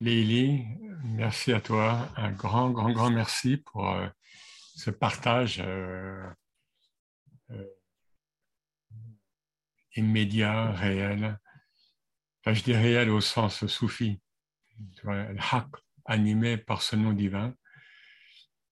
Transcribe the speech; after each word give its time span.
Lélie, 0.00 0.64
merci 1.04 1.52
à 1.52 1.60
toi. 1.60 2.08
Un 2.16 2.32
grand, 2.32 2.70
grand, 2.70 2.92
grand 2.92 3.10
merci 3.10 3.58
pour 3.58 3.88
euh, 3.90 4.08
ce 4.74 4.90
partage 4.90 5.62
euh, 5.64 6.28
euh, 7.50 7.64
immédiat, 9.94 10.72
réel. 10.72 11.38
Je 12.46 12.62
dis 12.62 12.74
réel 12.74 13.08
au 13.08 13.20
sens 13.20 13.66
soufi, 13.66 14.20
animé 16.04 16.58
par 16.58 16.82
ce 16.82 16.96
nom 16.96 17.12
divin. 17.12 17.54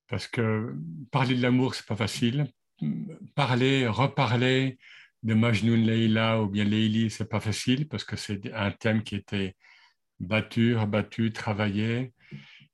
Parce 0.08 0.26
que 0.26 0.74
parler 1.10 1.36
de 1.36 1.42
l'amour, 1.42 1.74
c'est 1.74 1.86
pas 1.86 1.96
facile. 1.96 2.52
Parler, 3.34 3.86
reparler 3.86 4.78
de 5.22 5.34
Majnun 5.34 5.76
Leila 5.76 6.42
ou 6.42 6.48
bien 6.48 6.64
Leili, 6.64 7.10
c'est 7.10 7.28
pas 7.28 7.40
facile 7.40 7.88
parce 7.88 8.04
que 8.04 8.16
c'est 8.16 8.52
un 8.52 8.72
thème 8.72 9.04
qui 9.04 9.14
était 9.14 9.56
battu, 10.22 10.74
rabattu, 10.76 11.32
travaillé 11.32 12.12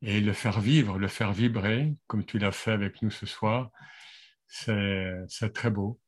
et 0.03 0.21
le 0.21 0.33
faire 0.33 0.61
vivre, 0.61 0.99
le 0.99 1.09
faire 1.09 1.33
vibrer, 1.33 1.95
comme 2.07 2.25
tu 2.25 2.39
l'as 2.39 2.53
fait 2.53 2.73
avec 2.73 3.03
nous 3.03 3.11
ce 3.11 3.27
soir, 3.27 3.71
c'est 4.47 5.53
très 5.53 5.71
beau, 5.71 6.01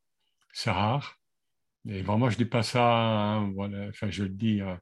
c'est 0.53 0.71
rare. 0.71 1.19
Et 1.89 2.03
vraiment, 2.03 2.29
je 2.29 2.35
ne 2.39 2.45
dis 2.45 2.51
pas 2.51 2.63
ça, 2.63 2.85
hein, 2.85 3.53
voilà, 3.55 3.89
enfin, 3.89 4.11
je 4.11 4.25
le 4.25 4.29
dis 4.29 4.61
euh, 4.61 4.75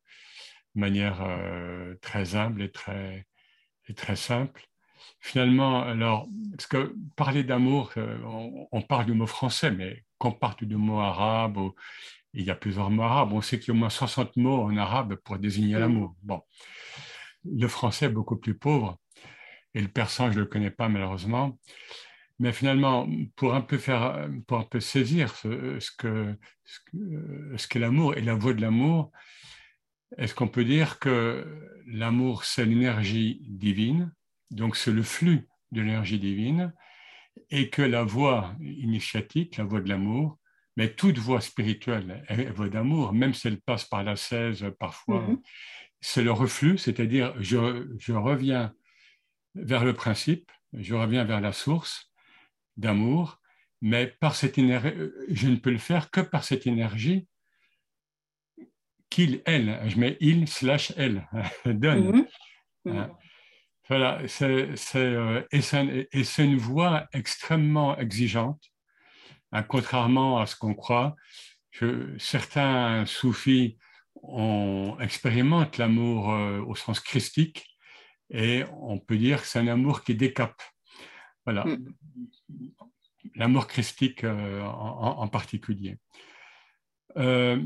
de 0.75 0.80
manière 0.80 1.23
euh, 1.23 1.95
très 2.02 2.35
humble 2.35 2.63
et 2.63 2.71
très, 2.71 3.27
et 3.88 3.95
très 3.95 4.16
simple. 4.16 4.66
Finalement, 5.21 5.83
alors, 5.83 6.29
parce 6.52 6.66
que 6.66 6.95
parler 7.16 7.45
d'amour, 7.45 7.93
euh, 7.97 8.19
on, 8.73 8.83
parle 8.83 9.07
du 9.07 9.13
mot 9.13 9.27
français, 9.27 9.71
mais 9.71 10.05
qu'on 10.19 10.33
parle 10.33 10.57
du 10.67 10.77
mot 10.77 11.01
arabe, 11.01 11.59
il 12.35 12.45
y 12.45 12.51
a 12.51 12.55
plusieurs 12.55 12.91
mots 12.91 13.03
arabes, 13.03 13.33
on 13.33 13.41
sait 13.41 13.59
qu'il 13.59 13.69
y 13.69 13.71
a 13.71 13.75
au 13.75 13.79
moins 13.79 13.91
60 13.91 14.37
mots 14.37 14.63
en 14.63 14.77
arabe 14.77 15.17
pour 15.17 15.39
désigner 15.39 15.79
l'amour. 15.79 16.15
Bon, 16.23 16.43
le 17.45 17.69
français 17.69 18.07
est 18.07 18.11
beaucoup 18.11 18.37
plus 18.37 18.55
pauvre, 18.55 18.99
et 19.75 19.81
le 19.81 19.89
persan, 19.89 20.31
je 20.31 20.37
ne 20.37 20.41
le 20.41 20.47
connais 20.47 20.71
pas 20.71 20.89
malheureusement. 20.89 21.59
Mais 22.41 22.52
finalement, 22.52 23.09
pour 23.35 23.55
un 23.55 23.60
peu 23.63 23.79
faire, 23.79 24.29
pour 24.47 24.59
un 24.59 24.65
peu 24.65 24.79
saisir 24.79 25.35
ce, 25.35 25.79
ce 25.80 27.66
qu'est 27.69 27.79
l'amour 27.79 28.15
et 28.16 28.21
la 28.21 28.35
voie 28.35 28.55
de 28.55 28.60
l'amour, 28.60 29.10
est-ce 30.16 30.35
qu'on 30.35 30.49
peut 30.49 30.65
dire 30.65 30.99
que 31.01 31.47
l'amour 31.87 32.45
c'est 32.45 32.65
l'énergie 32.65 33.43
divine, 33.49 34.13
donc 34.51 34.77
c'est 34.77 34.93
le 34.93 35.03
flux 35.03 35.49
de 35.73 35.82
l'énergie 35.82 36.19
divine, 36.19 36.73
et 37.51 37.71
que 37.71 37.83
la 37.83 38.05
voie 38.05 38.55
initiatique, 38.61 39.57
la 39.57 39.65
voie 39.65 39.81
de 39.81 39.89
l'amour, 39.89 40.39
mais 40.77 40.95
toute 40.95 41.19
voie 41.19 41.41
spirituelle 41.41 42.25
est 42.29 42.51
voie 42.51 42.69
d'amour, 42.69 43.13
même 43.13 43.35
si 43.35 43.49
elle 43.49 43.61
passe 43.61 43.85
par 43.85 44.05
la 44.05 44.17
16 44.17 44.67
parfois, 44.79 45.27
mm-hmm. 45.27 45.41
c'est 46.01 46.23
le 46.23 46.33
reflux, 46.33 46.79
c'est-à-dire 46.79 47.35
je, 47.41 47.89
je 47.99 48.13
reviens 48.13 48.73
vers 49.55 49.85
le 49.85 49.93
principe, 49.93 50.51
je 50.73 50.95
reviens 50.95 51.25
vers 51.25 51.41
la 51.41 51.53
source 51.53 52.13
d'amour, 52.77 53.41
mais 53.81 54.07
par 54.07 54.35
cette 54.35 54.59
énergie, 54.59 54.93
je 55.29 55.49
ne 55.49 55.57
peux 55.57 55.71
le 55.71 55.79
faire 55.79 56.11
que 56.11 56.21
par 56.21 56.45
cette 56.45 56.66
énergie 56.66 57.27
qu'il, 59.11 59.43
elle, 59.47 59.81
je 59.87 59.99
mets 59.99 60.16
il 60.21 60.49
slash 60.49 60.93
elle, 60.97 61.27
donne. 61.66 62.27
Mhm. 62.85 62.97
Hein. 62.97 63.11
Voilà, 63.89 64.21
c'est, 64.27 64.69
euh, 64.97 65.43
et, 65.50 65.62
c'est, 65.62 66.44
une 66.44 66.59
voie 66.59 67.06
extrêmement 67.12 67.97
exigeante, 67.99 68.62
hein, 69.53 69.62
contrairement 69.62 70.39
à 70.39 70.47
ce 70.47 70.56
qu'on 70.56 70.75
croit. 70.75 71.17
certains 72.19 73.06
soufis 73.06 73.78
on 74.22 74.97
expérimentent 75.00 75.78
l'amour 75.78 76.33
euh, 76.33 76.61
au 76.61 76.75
sens 76.75 77.00
christique, 77.00 77.66
et 78.31 78.65
on 78.81 78.99
peut 78.99 79.16
dire 79.16 79.41
que 79.43 79.47
c'est 79.47 79.59
un 79.59 79.69
amour 79.69 80.05
qui 80.05 80.15
décape. 80.15 80.61
Voilà, 81.44 81.65
mm. 81.65 81.94
l'amour 83.37 83.66
christique 83.66 84.25
euh, 84.25 84.62
en, 84.62 85.28
particulier. 85.28 85.97
Euh, 87.16 87.59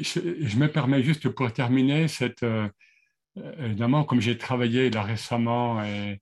je, 0.00 0.56
me 0.58 0.66
permets 0.66 1.02
juste 1.02 1.28
pour 1.30 1.52
terminer, 1.52 2.06
cette, 2.08 2.44
évidemment, 3.58 4.04
comme 4.04 4.20
j'ai 4.20 4.36
travaillé 4.38 4.90
là 4.90 5.02
récemment 5.02 5.82
et, 5.84 6.20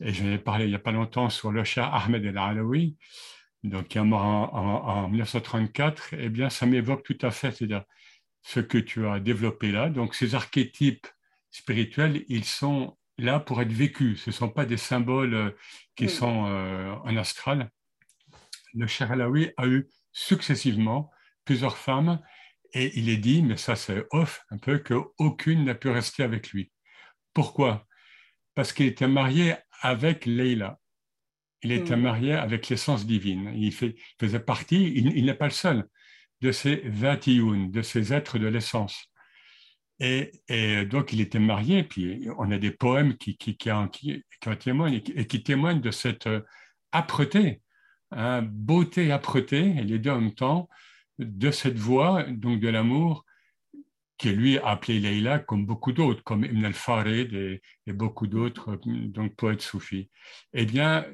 et 0.00 0.12
j'en 0.12 0.26
ai 0.26 0.38
parlé 0.38 0.64
il 0.64 0.70
n'y 0.70 0.76
a 0.76 0.80
pas 0.80 0.92
longtemps 0.92 1.30
sur 1.30 1.52
le 1.52 1.64
cher 1.64 1.92
Ahmed 1.94 2.24
El 2.24 2.38
Alaoui, 2.38 2.96
donc 3.64 3.88
qui 3.88 3.98
est 3.98 4.04
mort 4.04 4.54
en, 4.54 5.08
1934, 5.08 6.14
eh 6.18 6.28
bien, 6.28 6.50
ça 6.50 6.66
m'évoque 6.66 7.02
tout 7.02 7.18
à 7.22 7.30
fait, 7.30 7.50
c'est-à-dire 7.50 7.84
ce 8.42 8.60
que 8.60 8.76
tu 8.76 9.06
as 9.06 9.20
développé 9.20 9.72
là. 9.72 9.88
Donc, 9.88 10.14
ces 10.14 10.34
archétypes 10.34 11.06
spirituels, 11.50 12.24
ils 12.28 12.44
sont 12.44 12.96
là 13.16 13.40
pour 13.40 13.62
être 13.62 13.72
vécus. 13.72 14.22
Ce 14.22 14.30
ne 14.30 14.34
sont 14.34 14.50
pas 14.50 14.66
des 14.66 14.76
symboles 14.76 15.34
euh, 15.34 15.50
qui 15.96 16.10
sont 16.10 16.46
euh, 16.46 16.94
en 17.04 17.16
astral. 17.16 17.70
Le 18.74 18.86
Cher 18.86 19.12
Alaoui 19.12 19.50
a 19.56 19.66
eu 19.66 19.88
successivement 20.12 21.10
plusieurs 21.44 21.78
femmes 21.78 22.20
et 22.74 22.98
il 22.98 23.08
est 23.08 23.16
dit, 23.16 23.42
mais 23.42 23.56
ça 23.56 23.76
c'est 23.76 24.04
off 24.10 24.44
un 24.50 24.58
peu, 24.58 24.78
qu'aucune 24.78 25.64
n'a 25.64 25.74
pu 25.74 25.88
rester 25.88 26.22
avec 26.22 26.50
lui. 26.50 26.70
Pourquoi? 27.32 27.86
Parce 28.54 28.72
qu'il 28.72 28.86
était 28.86 29.08
marié 29.08 29.54
avec 29.80 30.26
Leila. 30.26 30.78
Il 31.62 31.72
était 31.72 31.96
marié 31.96 32.34
avec 32.34 32.68
l'essence 32.68 33.06
divine. 33.06 33.50
Il, 33.56 33.72
faisait 33.72 34.40
partie, 34.40 34.92
il, 34.94 35.24
n'est 35.24 35.34
pas 35.34 35.46
le 35.46 35.50
seul, 35.50 35.84
de 36.42 36.52
ces 36.52 36.82
Vatiyun, 36.84 37.68
de 37.68 37.80
ces 37.80 38.12
êtres 38.12 38.38
de 38.38 38.46
l'essence. 38.46 39.10
Et, 39.98 40.30
donc, 40.84 41.12
il 41.12 41.22
était 41.22 41.38
marié, 41.38 41.78
et 41.78 41.84
puis 41.84 42.28
on 42.36 42.50
a 42.50 42.58
des 42.58 42.70
poèmes 42.70 43.16
qui, 43.16 43.38
qui, 43.38 43.56
qui, 43.56 43.72
en, 43.72 43.88
témoignent 44.60 45.00
et 45.14 45.26
qui, 45.26 45.42
témoignent 45.42 45.80
de 45.80 45.90
cette 45.90 46.26
euh, 46.26 46.42
âpreté, 46.92 47.62
hein, 48.10 48.42
beauté 48.42 49.06
et 49.06 49.12
âpreté, 49.12 49.60
et 49.60 49.84
les 49.84 49.98
deux 49.98 50.10
en 50.10 50.20
même 50.20 50.34
temps, 50.34 50.68
de 51.18 51.50
cette 51.50 51.78
voix, 51.78 52.24
donc 52.24 52.60
de 52.60 52.68
l'amour, 52.68 53.24
qui 54.16 54.30
lui 54.30 54.58
a 54.58 54.68
appelé 54.68 55.00
Leïla 55.00 55.40
comme 55.40 55.66
beaucoup 55.66 55.92
d'autres, 55.92 56.22
comme 56.22 56.44
Ibn 56.44 56.64
al-Farid 56.64 57.34
et, 57.34 57.92
beaucoup 57.92 58.26
d'autres 58.26 58.78
donc 58.84 59.34
poètes 59.34 59.60
soufis. 59.60 60.10
Eh 60.52 60.66
bien, 60.66 61.04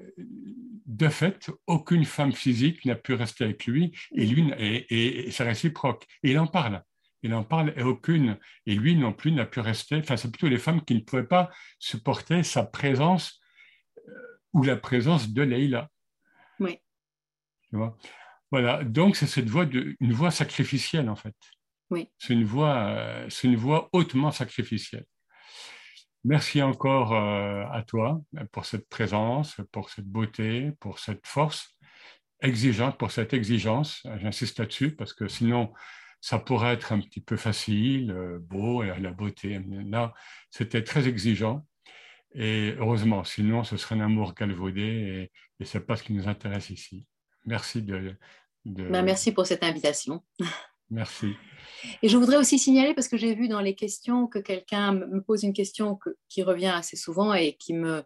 de 0.87 1.09
fait, 1.09 1.51
aucune 1.67 2.05
femme 2.05 2.33
physique 2.33 2.85
n'a 2.85 2.97
pu 2.97 3.15
rester 3.15 3.45
avec 3.45 3.67
lui, 3.67 3.97
et 4.15 4.27
lui, 4.27 4.53
et, 4.59 5.27
et 5.27 5.31
c'est 5.31 5.45
réciproque. 5.45 6.07
Et 6.23 6.33
il 6.33 6.39
en 6.39 6.47
parle 6.47 6.83
il 7.23 7.35
en 7.35 7.45
parle 7.45 7.73
et 7.77 7.83
aucune, 7.83 8.39
et 8.67 8.75
lui 8.75 8.97
non 8.97 9.13
plus 9.13 9.33
n'a 9.33 9.47
pu 9.47 9.61
rester. 9.61 9.97
Enfin, 9.97 10.17
c'est 10.17 10.31
plutôt 10.31 10.49
les 10.49 10.59
femmes 10.59 10.83
qui 10.85 10.95
ne 10.95 11.01
pouvaient 11.01 11.27
pas 11.27 11.51
supporter 11.79 12.43
sa 12.43 12.65
présence 12.65 13.41
euh, 13.99 14.13
ou 14.53 14.63
la 14.63 14.77
présence 14.77 15.31
de 15.31 15.43
Leïla. 15.43 15.89
Oui. 16.59 16.79
Tu 17.69 17.77
vois? 17.77 17.97
Voilà, 18.51 18.83
donc 18.85 19.17
c'est 19.17 19.27
cette 19.27 19.49
voie 19.49 19.67
de, 19.67 19.97
une 20.01 20.13
voie 20.13 20.31
sacrificielle 20.31 21.09
en 21.09 21.17
fait. 21.17 21.37
Oui. 21.91 22.09
C'est 22.19 22.35
une 22.35 22.45
voie, 22.45 22.77
euh, 22.77 23.27
c'est 23.29 23.49
une 23.49 23.57
voie 23.57 23.89
hautement 23.93 24.31
sacrificielle. 24.31 25.07
Merci 26.25 26.61
encore 26.63 27.15
euh, 27.15 27.65
à 27.73 27.83
toi 27.83 28.21
pour 28.53 28.67
cette 28.67 28.89
présence, 28.89 29.61
pour 29.73 29.91
cette 29.91 30.07
beauté, 30.07 30.73
pour 30.81 30.99
cette 30.99 31.27
force 31.27 31.77
exigeante, 32.43 32.99
pour 32.99 33.11
cette 33.11 33.33
exigence. 33.33 34.07
J'insiste 34.19 34.59
là-dessus 34.59 34.95
parce 34.95 35.15
que 35.15 35.29
sinon 35.29 35.73
ça 36.21 36.39
pourrait 36.39 36.75
être 36.75 36.93
un 36.93 37.01
petit 37.01 37.21
peu 37.21 37.37
facile, 37.37 38.11
euh, 38.11 38.39
beau, 38.41 38.83
et 38.83 38.93
la 38.99 39.11
beauté. 39.13 39.61
Là, 39.87 40.13
c'était 40.51 40.85
très 40.85 41.09
exigeant. 41.09 41.67
Et 42.35 42.75
heureusement, 42.79 43.25
sinon, 43.25 43.65
ce 43.65 43.77
serait 43.77 43.97
un 43.97 44.01
amour 44.01 44.35
galvaudé 44.35 44.83
et, 44.83 45.33
et 45.61 45.65
ce 45.65 45.79
n'est 45.79 45.85
pas 45.85 45.97
ce 45.97 46.05
qui 46.05 46.13
nous 46.13 46.29
intéresse 46.29 46.71
ici. 46.71 47.07
Merci 47.47 47.83
de. 47.83 48.15
Ben, 48.65 49.03
merci 49.03 49.33
pour 49.33 49.47
cette 49.47 49.63
invitation. 49.63 50.23
Merci. 50.91 51.35
Et 52.03 52.09
je 52.09 52.17
voudrais 52.17 52.37
aussi 52.37 52.59
signaler, 52.59 52.95
parce 52.95 53.09
que 53.09 53.17
j'ai 53.17 53.35
vu 53.35 53.49
dans 53.49 53.61
les 53.61 53.75
questions 53.75 54.27
que 54.27 54.39
quelqu'un 54.39 54.93
me 54.93 55.23
pose 55.23 55.45
une 55.45 55.53
question 55.53 55.99
qui 56.29 56.43
revient 56.43 56.67
assez 56.75 56.97
souvent 56.97 57.33
et 57.33 57.55
qui 57.55 57.75
me, 57.75 58.03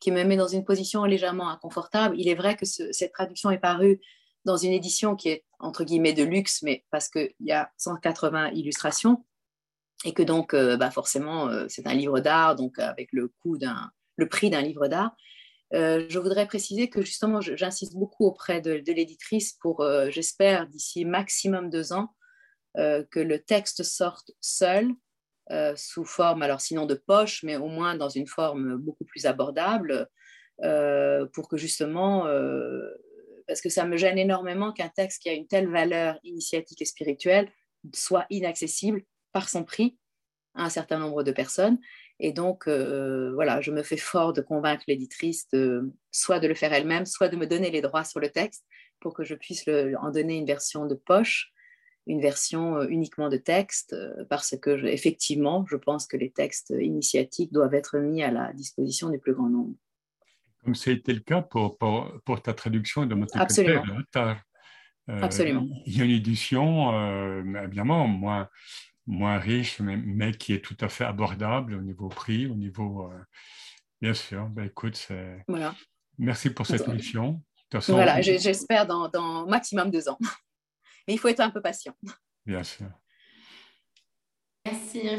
qui 0.00 0.10
me 0.10 0.24
met 0.24 0.36
dans 0.36 0.48
une 0.48 0.64
position 0.64 1.04
légèrement 1.04 1.50
inconfortable. 1.50 2.18
Il 2.18 2.28
est 2.28 2.34
vrai 2.34 2.56
que 2.56 2.64
cette 2.64 3.12
traduction 3.12 3.50
est 3.50 3.58
parue 3.58 4.00
dans 4.44 4.56
une 4.56 4.72
édition 4.72 5.14
qui 5.14 5.28
est 5.28 5.44
entre 5.60 5.84
guillemets 5.84 6.14
de 6.14 6.24
luxe, 6.24 6.62
mais 6.62 6.84
parce 6.90 7.08
qu'il 7.08 7.32
y 7.40 7.52
a 7.52 7.70
180 7.76 8.50
illustrations 8.52 9.24
et 10.04 10.12
que 10.12 10.22
donc 10.22 10.52
euh, 10.54 10.76
bah 10.76 10.90
forcément 10.90 11.48
euh, 11.48 11.66
c'est 11.68 11.86
un 11.86 11.94
livre 11.94 12.18
d'art, 12.18 12.56
donc 12.56 12.78
avec 12.78 13.10
le 13.12 13.28
coût 13.28 13.56
d'un, 13.58 13.90
le 14.16 14.28
prix 14.28 14.50
d'un 14.50 14.62
livre 14.62 14.88
d'art. 14.88 15.14
Euh, 15.74 16.04
je 16.08 16.18
voudrais 16.18 16.46
préciser 16.46 16.90
que 16.90 17.02
justement, 17.02 17.40
j'insiste 17.40 17.94
beaucoup 17.94 18.26
auprès 18.26 18.60
de, 18.60 18.78
de 18.78 18.92
l'éditrice 18.92 19.54
pour, 19.54 19.86
j'espère, 20.10 20.66
d'ici 20.68 21.04
maximum 21.04 21.70
deux 21.70 21.92
ans, 21.92 22.08
que 22.74 23.20
le 23.20 23.38
texte 23.38 23.82
sorte 23.82 24.32
seul, 24.40 24.90
sous 25.76 26.04
forme, 26.04 26.42
alors 26.42 26.60
sinon 26.60 26.86
de 26.86 26.94
poche, 26.94 27.42
mais 27.42 27.56
au 27.56 27.68
moins 27.68 27.94
dans 27.96 28.08
une 28.08 28.26
forme 28.26 28.76
beaucoup 28.76 29.04
plus 29.04 29.26
abordable, 29.26 30.08
pour 31.32 31.48
que 31.48 31.56
justement 31.56 32.26
parce 33.46 33.60
que 33.60 33.68
ça 33.68 33.84
me 33.84 33.96
gêne 33.96 34.18
énormément 34.18 34.72
qu'un 34.72 34.88
texte 34.88 35.22
qui 35.22 35.28
a 35.28 35.34
une 35.34 35.46
telle 35.46 35.68
valeur 35.68 36.18
initiatique 36.24 36.80
et 36.80 36.86
spirituelle 36.86 37.50
soit 37.94 38.26
inaccessible 38.30 39.02
par 39.32 39.48
son 39.48 39.64
prix 39.64 39.98
à 40.54 40.64
un 40.64 40.70
certain 40.70 40.98
nombre 40.98 41.22
de 41.22 41.32
personnes. 41.32 41.78
Et 42.20 42.32
donc, 42.32 42.68
voilà, 42.68 43.60
je 43.60 43.70
me 43.70 43.82
fais 43.82 43.96
fort 43.96 44.32
de 44.32 44.40
convaincre 44.40 44.84
l'éditrice 44.86 45.48
soit 46.10 46.40
de 46.40 46.48
le 46.48 46.54
faire 46.54 46.72
elle-même, 46.72 47.06
soit 47.06 47.28
de 47.28 47.36
me 47.36 47.46
donner 47.46 47.70
les 47.70 47.80
droits 47.80 48.04
sur 48.04 48.20
le 48.20 48.28
texte 48.28 48.64
pour 49.00 49.14
que 49.14 49.24
je 49.24 49.34
puisse 49.34 49.64
en 49.68 50.10
donner 50.10 50.36
une 50.36 50.46
version 50.46 50.86
de 50.86 50.94
poche, 50.94 51.52
une 52.06 52.20
version 52.20 52.82
uniquement 52.82 53.28
de 53.28 53.36
texte, 53.36 53.96
parce 54.28 54.56
que 54.60 54.84
effectivement, 54.86 55.64
je 55.68 55.76
pense 55.76 56.06
que 56.06 56.16
les 56.16 56.30
textes 56.30 56.72
initiatiques 56.78 57.52
doivent 57.52 57.74
être 57.74 57.98
mis 57.98 58.22
à 58.22 58.30
la 58.30 58.52
disposition 58.52 59.10
du 59.10 59.18
plus 59.18 59.34
grand 59.34 59.48
nombre. 59.48 59.74
Comme 60.64 60.74
c'était 60.76 61.12
le 61.12 61.20
cas 61.20 61.42
pour, 61.42 61.76
pour, 61.76 62.42
ta 62.42 62.54
traduction 62.54 63.04
de 63.04 63.14
Monte 63.14 63.30
Absolument. 63.34 63.82
Euh, 65.10 65.20
Absolument. 65.20 65.66
Il 65.86 65.98
y 65.98 66.00
a 66.00 66.04
une 66.04 66.12
édition, 66.12 66.94
euh, 66.94 67.42
évidemment, 67.64 68.06
moins, 68.06 68.48
moins 69.06 69.38
riche, 69.38 69.80
mais, 69.80 70.32
qui 70.32 70.54
est 70.54 70.64
tout 70.64 70.76
à 70.80 70.88
fait 70.88 71.04
abordable 71.04 71.74
au 71.74 71.80
niveau 71.80 72.08
prix, 72.08 72.46
au 72.46 72.54
niveau. 72.54 73.10
Euh, 73.10 73.18
bien 74.00 74.14
sûr, 74.14 74.48
ben, 74.48 74.64
écoute, 74.64 75.08
voilà. 75.48 75.74
merci 76.18 76.50
pour 76.50 76.66
cette 76.66 76.86
émission. 76.88 77.42
voilà, 77.88 78.20
j'espère 78.20 78.86
dans, 78.86 79.08
dans 79.08 79.46
maximum 79.46 79.90
deux 79.90 80.08
ans. 80.08 80.18
Mais 81.08 81.14
il 81.14 81.18
faut 81.18 81.28
être 81.28 81.40
un 81.40 81.50
peu 81.50 81.60
patient. 81.60 81.94
Bien 82.46 82.62
sûr. 82.62 82.88
Merci 84.64 85.08